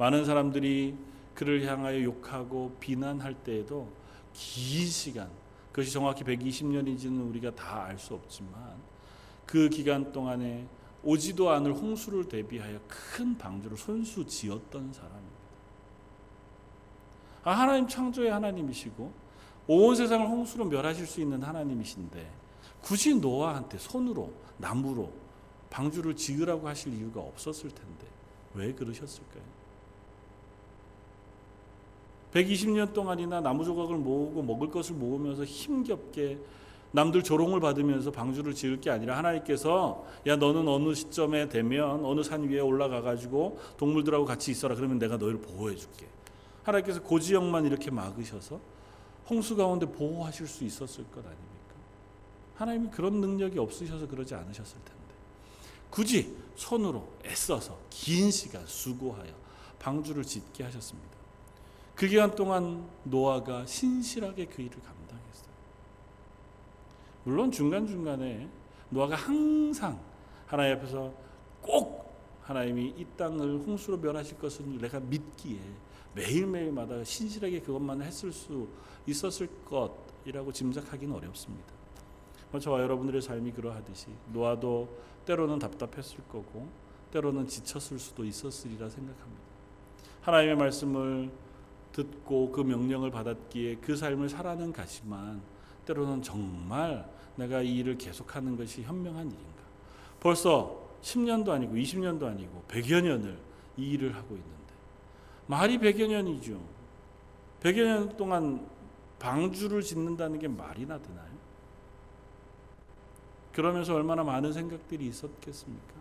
[0.00, 0.96] 많은 사람들이
[1.34, 3.86] 그를 향하여 욕하고 비난할 때에도
[4.32, 5.28] 긴 시간
[5.70, 8.80] 그것이 정확히 120년인지는 우리가 다 알 수 없지만
[9.44, 10.66] 그 기간 동안에
[11.02, 15.40] 오지도 않을 홍수를 대비하여 큰 방주를 손수 지었던 사람입니다.
[17.44, 19.12] 아, 하나님 창조의 하나님이시고
[19.66, 22.30] 온 세상을 홍수로 멸하실 수 있는 하나님이신데
[22.80, 25.12] 굳이 노아한테 손으로 나무로
[25.68, 28.06] 방주를 지으라고 하실 이유가 없었을 텐데
[28.54, 29.59] 왜 그러셨을까요?
[32.32, 36.38] 120년 동안이나 나무 조각을 모으고 먹을 것을 모으면서 힘겹게
[36.92, 42.48] 남들 조롱을 받으면서 방주를 지을 게 아니라 하나님께서 야 너는 어느 시점에 되면 어느 산
[42.48, 46.06] 위에 올라가 가지고 동물들하고 같이 있어라 그러면 내가 너희를 보호해 줄게.
[46.64, 48.60] 하나님께서 고지역만 이렇게 막으셔서
[49.28, 51.74] 홍수 가운데 보호하실 수 있었을 것 아닙니까?
[52.56, 55.00] 하나님이 그런 능력이 없으셔서 그러지 않으셨을 텐데
[55.90, 59.32] 굳이 손으로 애써서 긴 시간 수고하여
[59.78, 61.19] 방주를 짓게 하셨습니다.
[62.00, 65.50] 그 기간 동안 노아가 신실하게 그 일을 감당했어요.
[67.24, 68.48] 물론 중간중간에
[68.88, 70.00] 노아가 항상
[70.46, 71.12] 하나님 앞에서
[71.60, 72.10] 꼭
[72.40, 75.58] 하나님이 이 땅을 홍수로 멸하실 것을 내가 믿기에
[76.14, 78.66] 매일매일마다 신실하게 그것만 했을 수
[79.06, 81.68] 있었을 것이라고 짐작하기는 어렵습니다.
[82.50, 84.88] 뭐 저와 여러분들의 삶이 그러하듯이 노아도
[85.26, 86.66] 때로는 답답했을 거고
[87.12, 89.42] 때로는 지쳤을 수도 있었으리라 생각합니다.
[90.22, 91.49] 하나님의 말씀을
[91.92, 95.40] 듣고 그 명령을 받았기에 그 삶을 살아는 가지만
[95.86, 99.60] 때로는 정말 내가 이 일을 계속하는 것이 현명한 일인가?
[100.20, 103.38] 벌써 10년도 아니고 20년도 아니고 100여 년을
[103.76, 104.74] 이 일을 하고 있는데
[105.46, 106.60] 말이 100여 년이죠.
[107.62, 108.66] 100여 년 동안
[109.18, 111.30] 방주를 짓는다는 게 말이나 되나요?
[113.52, 115.94] 그러면서 얼마나 많은 생각들이 있었겠습니까?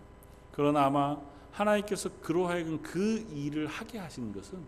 [0.52, 1.17] 그러나 아마
[1.52, 4.60] 하나님께서 그로 하여금 그 일을 하게 하신 것은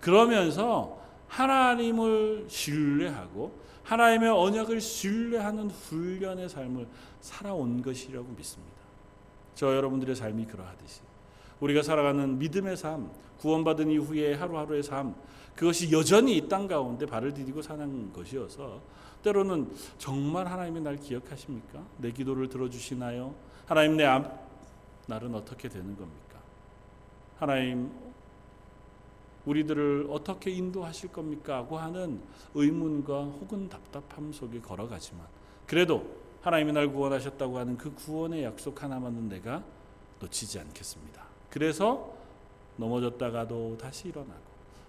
[0.00, 6.86] 그러면서 하나님을 신뢰하고 하나님의 언약을 신뢰하는 훈련의 삶을
[7.20, 8.76] 살아온 것이라고 믿습니다.
[9.54, 11.00] 저 여러분들의 삶이 그러하듯이
[11.60, 15.14] 우리가 살아가는 믿음의 삶, 구원받은 이후의 하루하루의 삶,
[15.56, 18.80] 그것이 여전히 이 땅 가운데 발을 디디고 사는 것이어서
[19.22, 21.82] 때로는 정말 하나님이 날 기억하십니까?
[21.96, 23.34] 내 기도를 들어주시나요?
[23.66, 24.46] 하나님 내 앞,
[25.08, 26.38] 날은 어떻게 되는 겁니까?
[27.40, 27.90] 하나님
[29.48, 31.56] 우리들을 어떻게 인도하실 겁니까?
[31.56, 32.20] 하고 하는
[32.54, 35.26] 의문과 혹은 답답함 속에 걸어가지만
[35.66, 36.04] 그래도
[36.42, 39.62] 하나님이 날 구원하셨다고 하는 그 구원의 약속 하나만은 내가
[40.20, 41.22] 놓치지 않겠습니다.
[41.50, 42.12] 그래서
[42.76, 44.48] 넘어졌다가도 다시 일어나고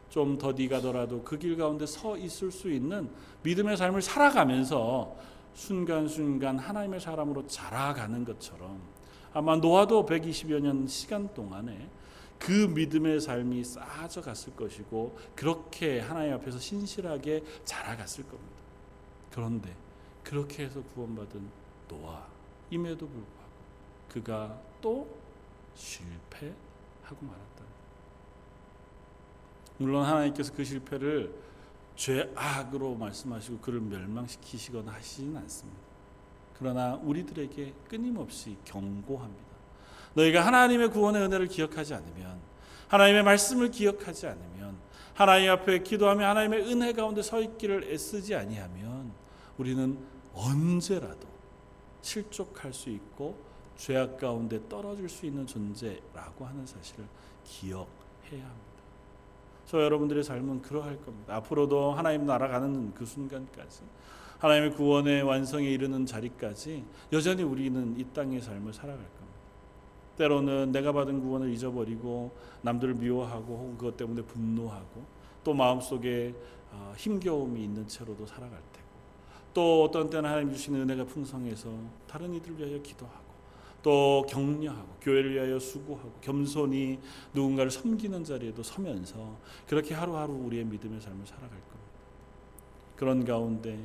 [0.09, 3.09] 좀 더디 가더라도 그 길 가운데 서 있을 수 있는
[3.43, 5.15] 믿음의 삶을 살아가면서
[5.53, 8.79] 순간순간 하나님의 사람으로 자라가는 것처럼
[9.33, 11.89] 아마 노아도 120여 년 시간 동안에
[12.39, 18.55] 그 믿음의 삶이 쌓아져 갔을 것이고 그렇게 하나님 앞에서 신실하게 자라갔을 겁니다.
[19.31, 19.75] 그런데
[20.23, 21.49] 그렇게 해서 구원받은
[21.89, 23.49] 노아임에도 불구하고
[24.09, 25.07] 그가 또
[25.75, 26.55] 실패하고
[27.21, 27.63] 말았다.
[29.77, 31.33] 물론 하나님께서 그 실패를
[31.95, 35.79] 죄악으로 말씀하시고 그를 멸망시키시거나 하시진 않습니다.
[36.57, 39.48] 그러나 우리들에게 끊임없이 경고합니다.
[40.13, 42.39] 너희가 하나님의 구원의 은혜를 기억하지 않으면
[42.87, 44.77] 하나님의 말씀을 기억하지 않으면
[45.13, 49.11] 하나님 앞에 기도하며 하나님의 은혜 가운데 서 있기를 애쓰지 아니하면
[49.57, 49.97] 우리는
[50.33, 51.27] 언제라도
[52.01, 53.37] 실족할 수 있고
[53.75, 57.05] 죄악 가운데 떨어질 수 있는 존재라고 하는 사실을
[57.43, 57.87] 기억해야
[58.31, 58.69] 합니다.
[59.65, 61.35] 저 여러분들의 삶은 그러할 겁니다.
[61.35, 63.81] 앞으로도 하나님 나라 가는 그 순간까지
[64.39, 69.18] 하나님의 구원의 완성에 이르는 자리까지 여전히 우리는 이 땅의 삶을 살아갈 겁니다.
[70.19, 75.01] 때로는 내가 받은 구원을 잊어버리고 남들을 미워하고 혹은 그것 때문에 분노하고
[75.45, 76.35] 또 마음속에
[76.71, 78.87] 어, 힘겨움이 있는 채로도 살아갈 테고
[79.53, 81.73] 또 어떤 때는 하나님 주시는 은혜가 풍성해서
[82.05, 83.29] 다른 이들 위하여 기도하고
[83.81, 86.99] 또 격려하고 교회를 위하여 수고하고 겸손히
[87.33, 91.69] 누군가를 섬기는 자리에도 서면서 그렇게 하루하루 우리의 믿음의 삶을 살아갈 겁니다.
[92.97, 93.79] 그런 가운데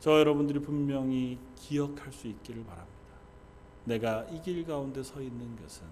[0.00, 2.93] 저 여러분들이 분명히 기억할 수 있기를 바랍니다.
[3.84, 5.82] 내가 이 길 가운데 서 있는 것은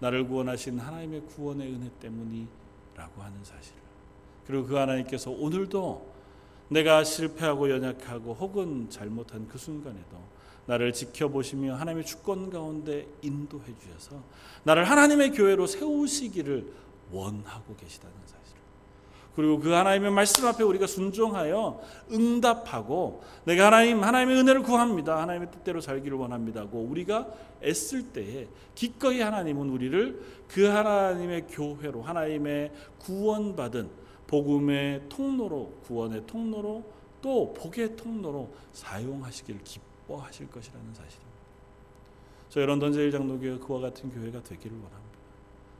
[0.00, 3.78] 나를 구원하신 하나님의 구원의 은혜 때문이라고 하는 사실을
[4.46, 6.14] 그리고 그 하나님께서 오늘도
[6.68, 10.18] 내가 실패하고 연약하고 혹은 잘못한 그 순간에도
[10.66, 14.22] 나를 지켜보시며 하나님의 주권 가운데 인도해 주셔서
[14.64, 16.72] 나를 하나님의 교회로 세우시기를
[17.12, 18.45] 원하고 계시다는 사실.
[19.36, 25.20] 그리고 그 하나님의 말씀 앞에 우리가 순종하여 응답하고 내가 하나님 하나님의 은혜를 구합니다.
[25.20, 27.28] 하나님의 뜻대로 살기를 원합니다고 우리가
[27.62, 33.90] 애쓸 때에 기꺼이 하나님은 우리를 그 하나님의 교회로 하나님의 구원받은
[34.26, 36.84] 복음의 통로로 구원의 통로로
[37.20, 41.36] 또 복의 통로로 사용하시기를 기뻐하실 것이라는 사실입니다.
[42.48, 45.18] 저희 런던 제일 장로교회 그와 같은 교회가 되기를 원합니다.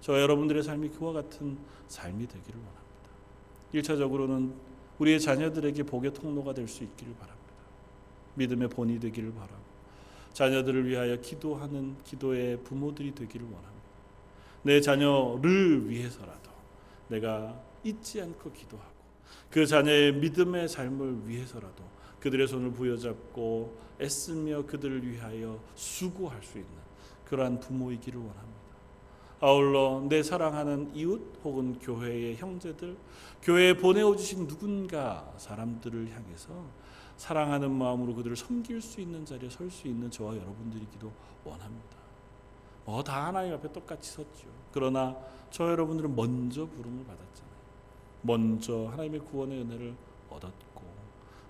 [0.02, 1.56] 저 여러분들의 삶이 그와 같은
[1.88, 2.85] 삶이 되기를 원합니다.
[3.74, 4.52] 1차적으로는
[4.98, 7.36] 우리의 자녀들에게 복의 통로가 될 수 있기를 바랍니다.
[8.34, 9.66] 믿음의 본이 되기를 바라고
[10.32, 13.86] 자녀들을 위하여 기도하는 기도의 부모들이 되기를 원합니다.
[14.62, 16.50] 내 자녀를 위해서라도
[17.08, 18.96] 내가 잊지 않고 기도하고
[19.50, 21.84] 그 자녀의 믿음의 삶을 위해서라도
[22.20, 26.70] 그들의 손을 부여잡고 애쓰며 그들을 위하여 수고할 수 있는
[27.24, 28.65] 그러한 부모이기를 원합니다.
[29.40, 32.96] 아울러 내 사랑하는 이웃 혹은 교회의 형제들,
[33.42, 36.64] 교회에 보내어 주신 누군가 사람들을 향해서
[37.16, 41.12] 사랑하는 마음으로 그들을 섬길 수 있는 자리에 설 수 있는 저와 여러분들이기도
[41.44, 41.96] 원합니다.
[42.84, 44.46] 뭐 다 하나님 앞에 똑같이 섰죠.
[44.72, 45.16] 그러나
[45.50, 47.56] 저 여러분들은 먼저 부름을 받았잖아요.
[48.22, 49.94] 먼저 하나님의 구원의 은혜를
[50.30, 50.82] 얻었고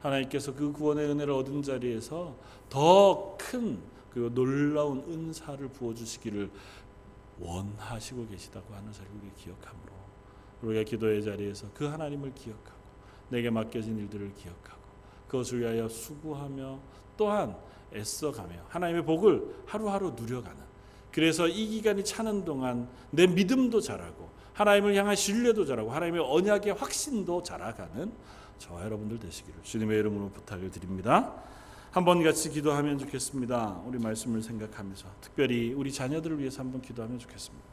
[0.01, 2.37] 하나님께서 그 구원의 은혜를 얻은 자리에서
[2.69, 6.51] 더 큰그 놀라운 은사를 부어 주시기를
[7.39, 9.93] 원하시고 계시다고 하는 사실을 우리 기억함으로
[10.63, 12.77] 우리가 기도의 자리에서 그 하나님을 기억하고
[13.29, 14.81] 내게 맡겨진 일들을 기억하고
[15.29, 16.81] 그것을 위하여 수고하며
[17.17, 17.57] 또한
[17.95, 20.65] 애써가며 하나님의 복을 하루하루 누려가는
[21.13, 27.43] 그래서 이 기간이 차는 동안 내 믿음도 자라고 하나님을 향한 신뢰도 자라고 하나님의 언약의 확신도
[27.43, 28.13] 자라가는
[28.59, 31.35] 저와 여러분들 되시기를 주님의 이름으로 부탁을 드립니다.
[31.97, 33.81] 한번 같이 기도하면 좋겠습니다.
[33.87, 37.65] 우리 말씀을 생각하면서 특별히 우리 자녀들을 위해서 한번 기도하면 좋겠습니다.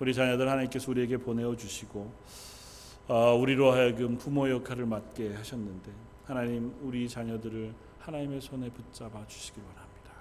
[0.00, 2.10] 우리 자녀들 하나님께서 우리에게 보내어 주시고
[3.08, 5.92] 어, 우리로 하여금 부모 역할을 맡게 하셨는데
[6.24, 10.12] 하나님 우리 자녀들을 하나님의 손에 붙잡아 주시기 바랍니다.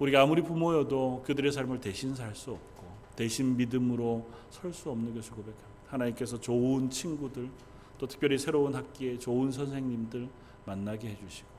[0.00, 5.30] 우리가 아무리 부모여도 그들의 삶을 대신 살 수 없고 대신 믿음으로 설 수 없는 것을
[5.30, 5.68] 고백합니다.
[5.86, 7.48] 하나님께서 좋은 친구들
[7.98, 10.28] 또 특별히 새로운 학기에 좋은 선생님들
[10.64, 11.55] 만나게 해주시고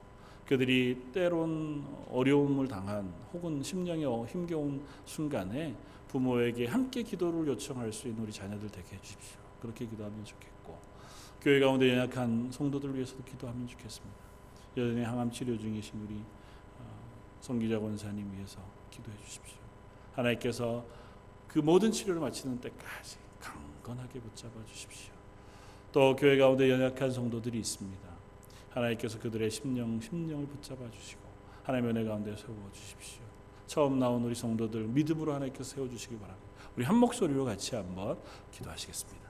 [0.47, 5.75] 그들이 때론 어려움을 당한 혹은 심령이 힘겨운 순간에
[6.07, 9.39] 부모에게 함께 기도를 요청할 수 있는 우리 자녀들 되게 해주십시오.
[9.61, 10.77] 그렇게 기도하면 좋겠고
[11.41, 14.15] 교회 가운데 연약한 성도들 위해서도 기도하면 좋겠습니다.
[14.77, 16.21] 여전히 항암 치료 중이신 우리
[17.41, 19.57] 성기자 권사님 위해서 기도해 주십시오.
[20.13, 20.85] 하나님께서
[21.47, 25.13] 그 모든 치료를 마치는 때까지 강건하게 붙잡아 주십시오.
[25.91, 28.06] 또 교회 가운데 연약한 성도들이 있습니다.
[28.77, 31.21] 하나님께서 그들의 심령 심령을 붙잡아 주시고
[31.63, 33.23] 하나님의 은혜 가운데 세워 주십시오.
[33.65, 36.47] 처음 나온 우리 성도들 믿음으로 하나님께서 세워 주시기 바랍니다.
[36.75, 38.17] 우리 한 목소리로 같이 한번
[38.51, 39.27] 기도하시겠습니다.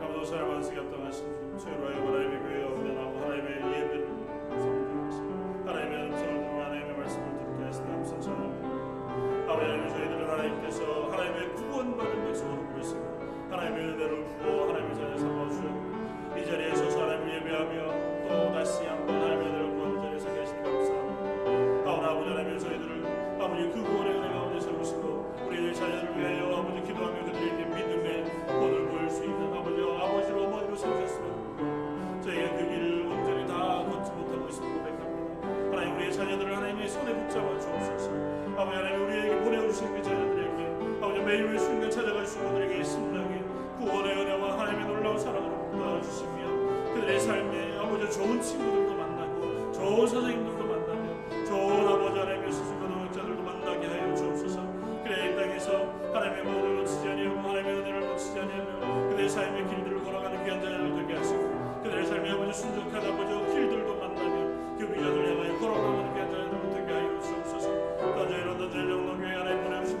[0.00, 1.66] 아버지 사랑 안쓰 합당하신 주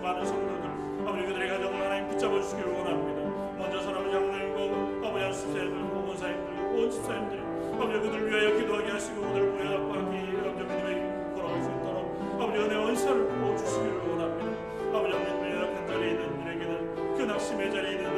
[0.00, 3.20] 오신 많은 성도들 아버지 그들의 가정을 하나님 붙잡아 주시기를 원합니다.
[3.58, 7.40] 먼저 사람을 장로님과 아버지 한수사님들 고문사님들 온 집사님들
[7.74, 11.98] 아버지 그들 위하여 기도하게 하시고 그들을 부여하고 하기 아버지 믿음에 걸어갈 수 있도록
[12.40, 14.98] 아버지 은혜 원사를 부어 주시기를 원합니다.
[14.98, 18.09] 아버지 하나님 연약한 자리에 있는 이들에게는 그 낙심의 자리에 있는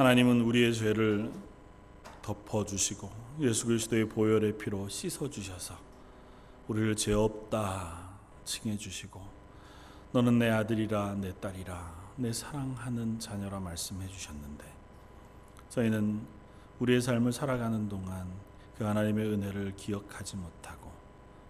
[0.00, 1.30] 하나님은 우리의 죄를
[2.22, 5.76] 덮어 주시고 예수 그리스도의 보혈의 피로 씻어 주셔서
[6.68, 8.08] 우리를 죄 없다
[8.46, 9.20] 칭해 주시고
[10.12, 14.64] 너는 내 아들이라 내 딸이라 내 사랑하는 자녀라 말씀해 주셨는데
[15.68, 16.26] 저희는
[16.78, 18.32] 우리의 삶을 살아가는 동안
[18.78, 20.90] 그 하나님의 은혜를 기억하지 못하고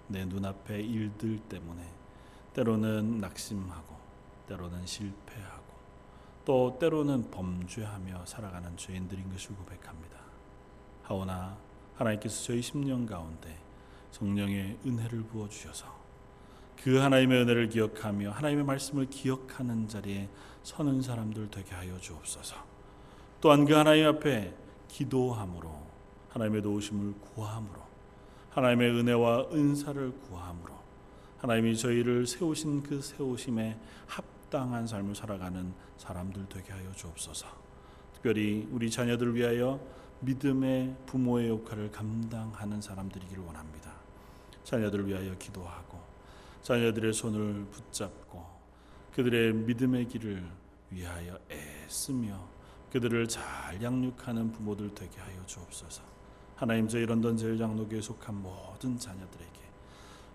[0.08, 1.88] 내 눈앞의 일들 때문에
[2.54, 3.94] 때로는 낙심하고
[4.48, 5.59] 때로는 실패하고
[6.44, 10.18] 또 때로는 범죄하며 살아가는 죄인들인 것을 고백합니다.
[11.02, 11.56] 하오나
[11.96, 13.58] 하나님께서 저희 심령 가운데
[14.12, 15.86] 성령의 은혜를 부어 주셔서
[16.82, 20.28] 그 하나님의 은혜를 기억하며 하나님의 말씀을 기억하는 자리에
[20.62, 22.56] 서는 사람들 되게 하여 주옵소서.
[23.40, 24.54] 또한 그 하나님 앞에
[24.88, 25.70] 기도함으로
[26.30, 27.80] 하나님의 도우심을 구함으로
[28.50, 30.74] 하나님의 은혜와 은사를 구함으로
[31.38, 37.46] 하나님이 저희를 세우신 그 세우심에 합 당한 삶을 살아가는 사람들 되게 하여 주옵소서.
[38.14, 39.80] 특별히 우리 자녀들을 위하여
[40.20, 43.92] 믿음의 부모의 역할을 감당하는 사람들이기를 원합니다.
[44.64, 45.98] 자녀들을 위하여 기도하고
[46.62, 48.44] 자녀들의 손을 붙잡고
[49.14, 50.44] 그들의 믿음의 길을
[50.90, 52.48] 위하여 애쓰며
[52.92, 56.02] 그들을 잘 양육하는 부모들 되게 하여 주옵소서.
[56.56, 59.60] 하나님 저희 런던 제일장로교에 속한 모든 자녀들에게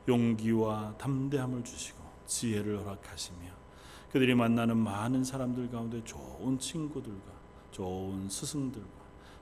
[0.08, 3.65] 용기와 담대함을 주시고 지혜를 허락하시며
[4.16, 7.34] 그들이 만나는 많은 사람들 가운데 좋은 친구들과
[7.72, 8.88] 좋은 스승들과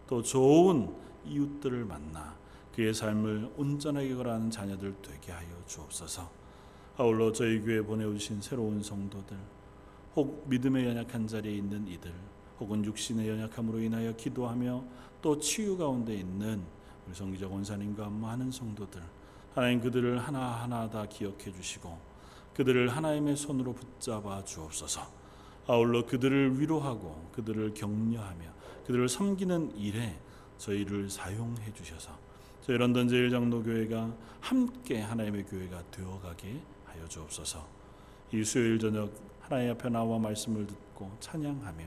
[0.07, 0.91] 또 좋은
[1.27, 2.35] 이웃들을 만나
[2.73, 6.27] 그의 삶을 온전하게 걸어가는 자녀들 되게 하여 주옵소서.
[6.97, 9.37] 아울러 저희 교회 보내오신 새로운 성도들,
[10.15, 12.11] 혹 믿음의 연약한 자리에 있는 이들,
[12.59, 14.83] 혹은 육신의 연약함으로 인하여 기도하며
[15.21, 16.63] 또 치유 가운데 있는
[17.05, 19.03] 우리 성기적 원사님과 많은 성도들,
[19.53, 22.12] 하나님 그들을 하나하나 다 기억해 주시고
[22.55, 25.23] 그들을 하나님의 손으로 붙잡아 주옵소서.
[25.67, 28.43] 아울러 그들을 위로하고 그들을 격려하며
[28.85, 30.19] 그들을 섬기는 일에
[30.57, 32.11] 저희를 사용해 주셔서
[32.61, 37.65] 저희 런던 제일장로교회가 함께 하나님의 교회가 되어가게 하여 주옵소서.
[38.33, 41.85] 이 수요일 저녁 하나님 앞에 나와 말씀을 듣고 찬양하며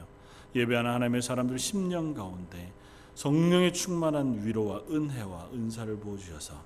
[0.55, 2.73] 예배하는 하나님의 사람들 10년 가운데
[3.15, 6.63] 성령의 충만한 위로와 은혜와 은사를 부어 주셔서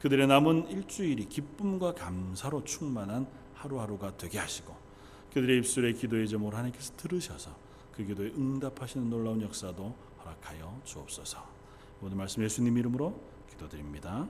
[0.00, 3.26] 그들의 남은 일주일이 기쁨과 감사로 충만한
[3.64, 4.74] 하루하루가 되게 하시고
[5.32, 7.50] 그들의 입술의 기도의 제목을 하나님께서 들으셔서
[7.92, 11.44] 그 기도에 응답하시는 놀라운 역사도 허락하여 주옵소서.
[12.00, 14.28] 모든 말씀 예수님 이름으로 기도드립니다.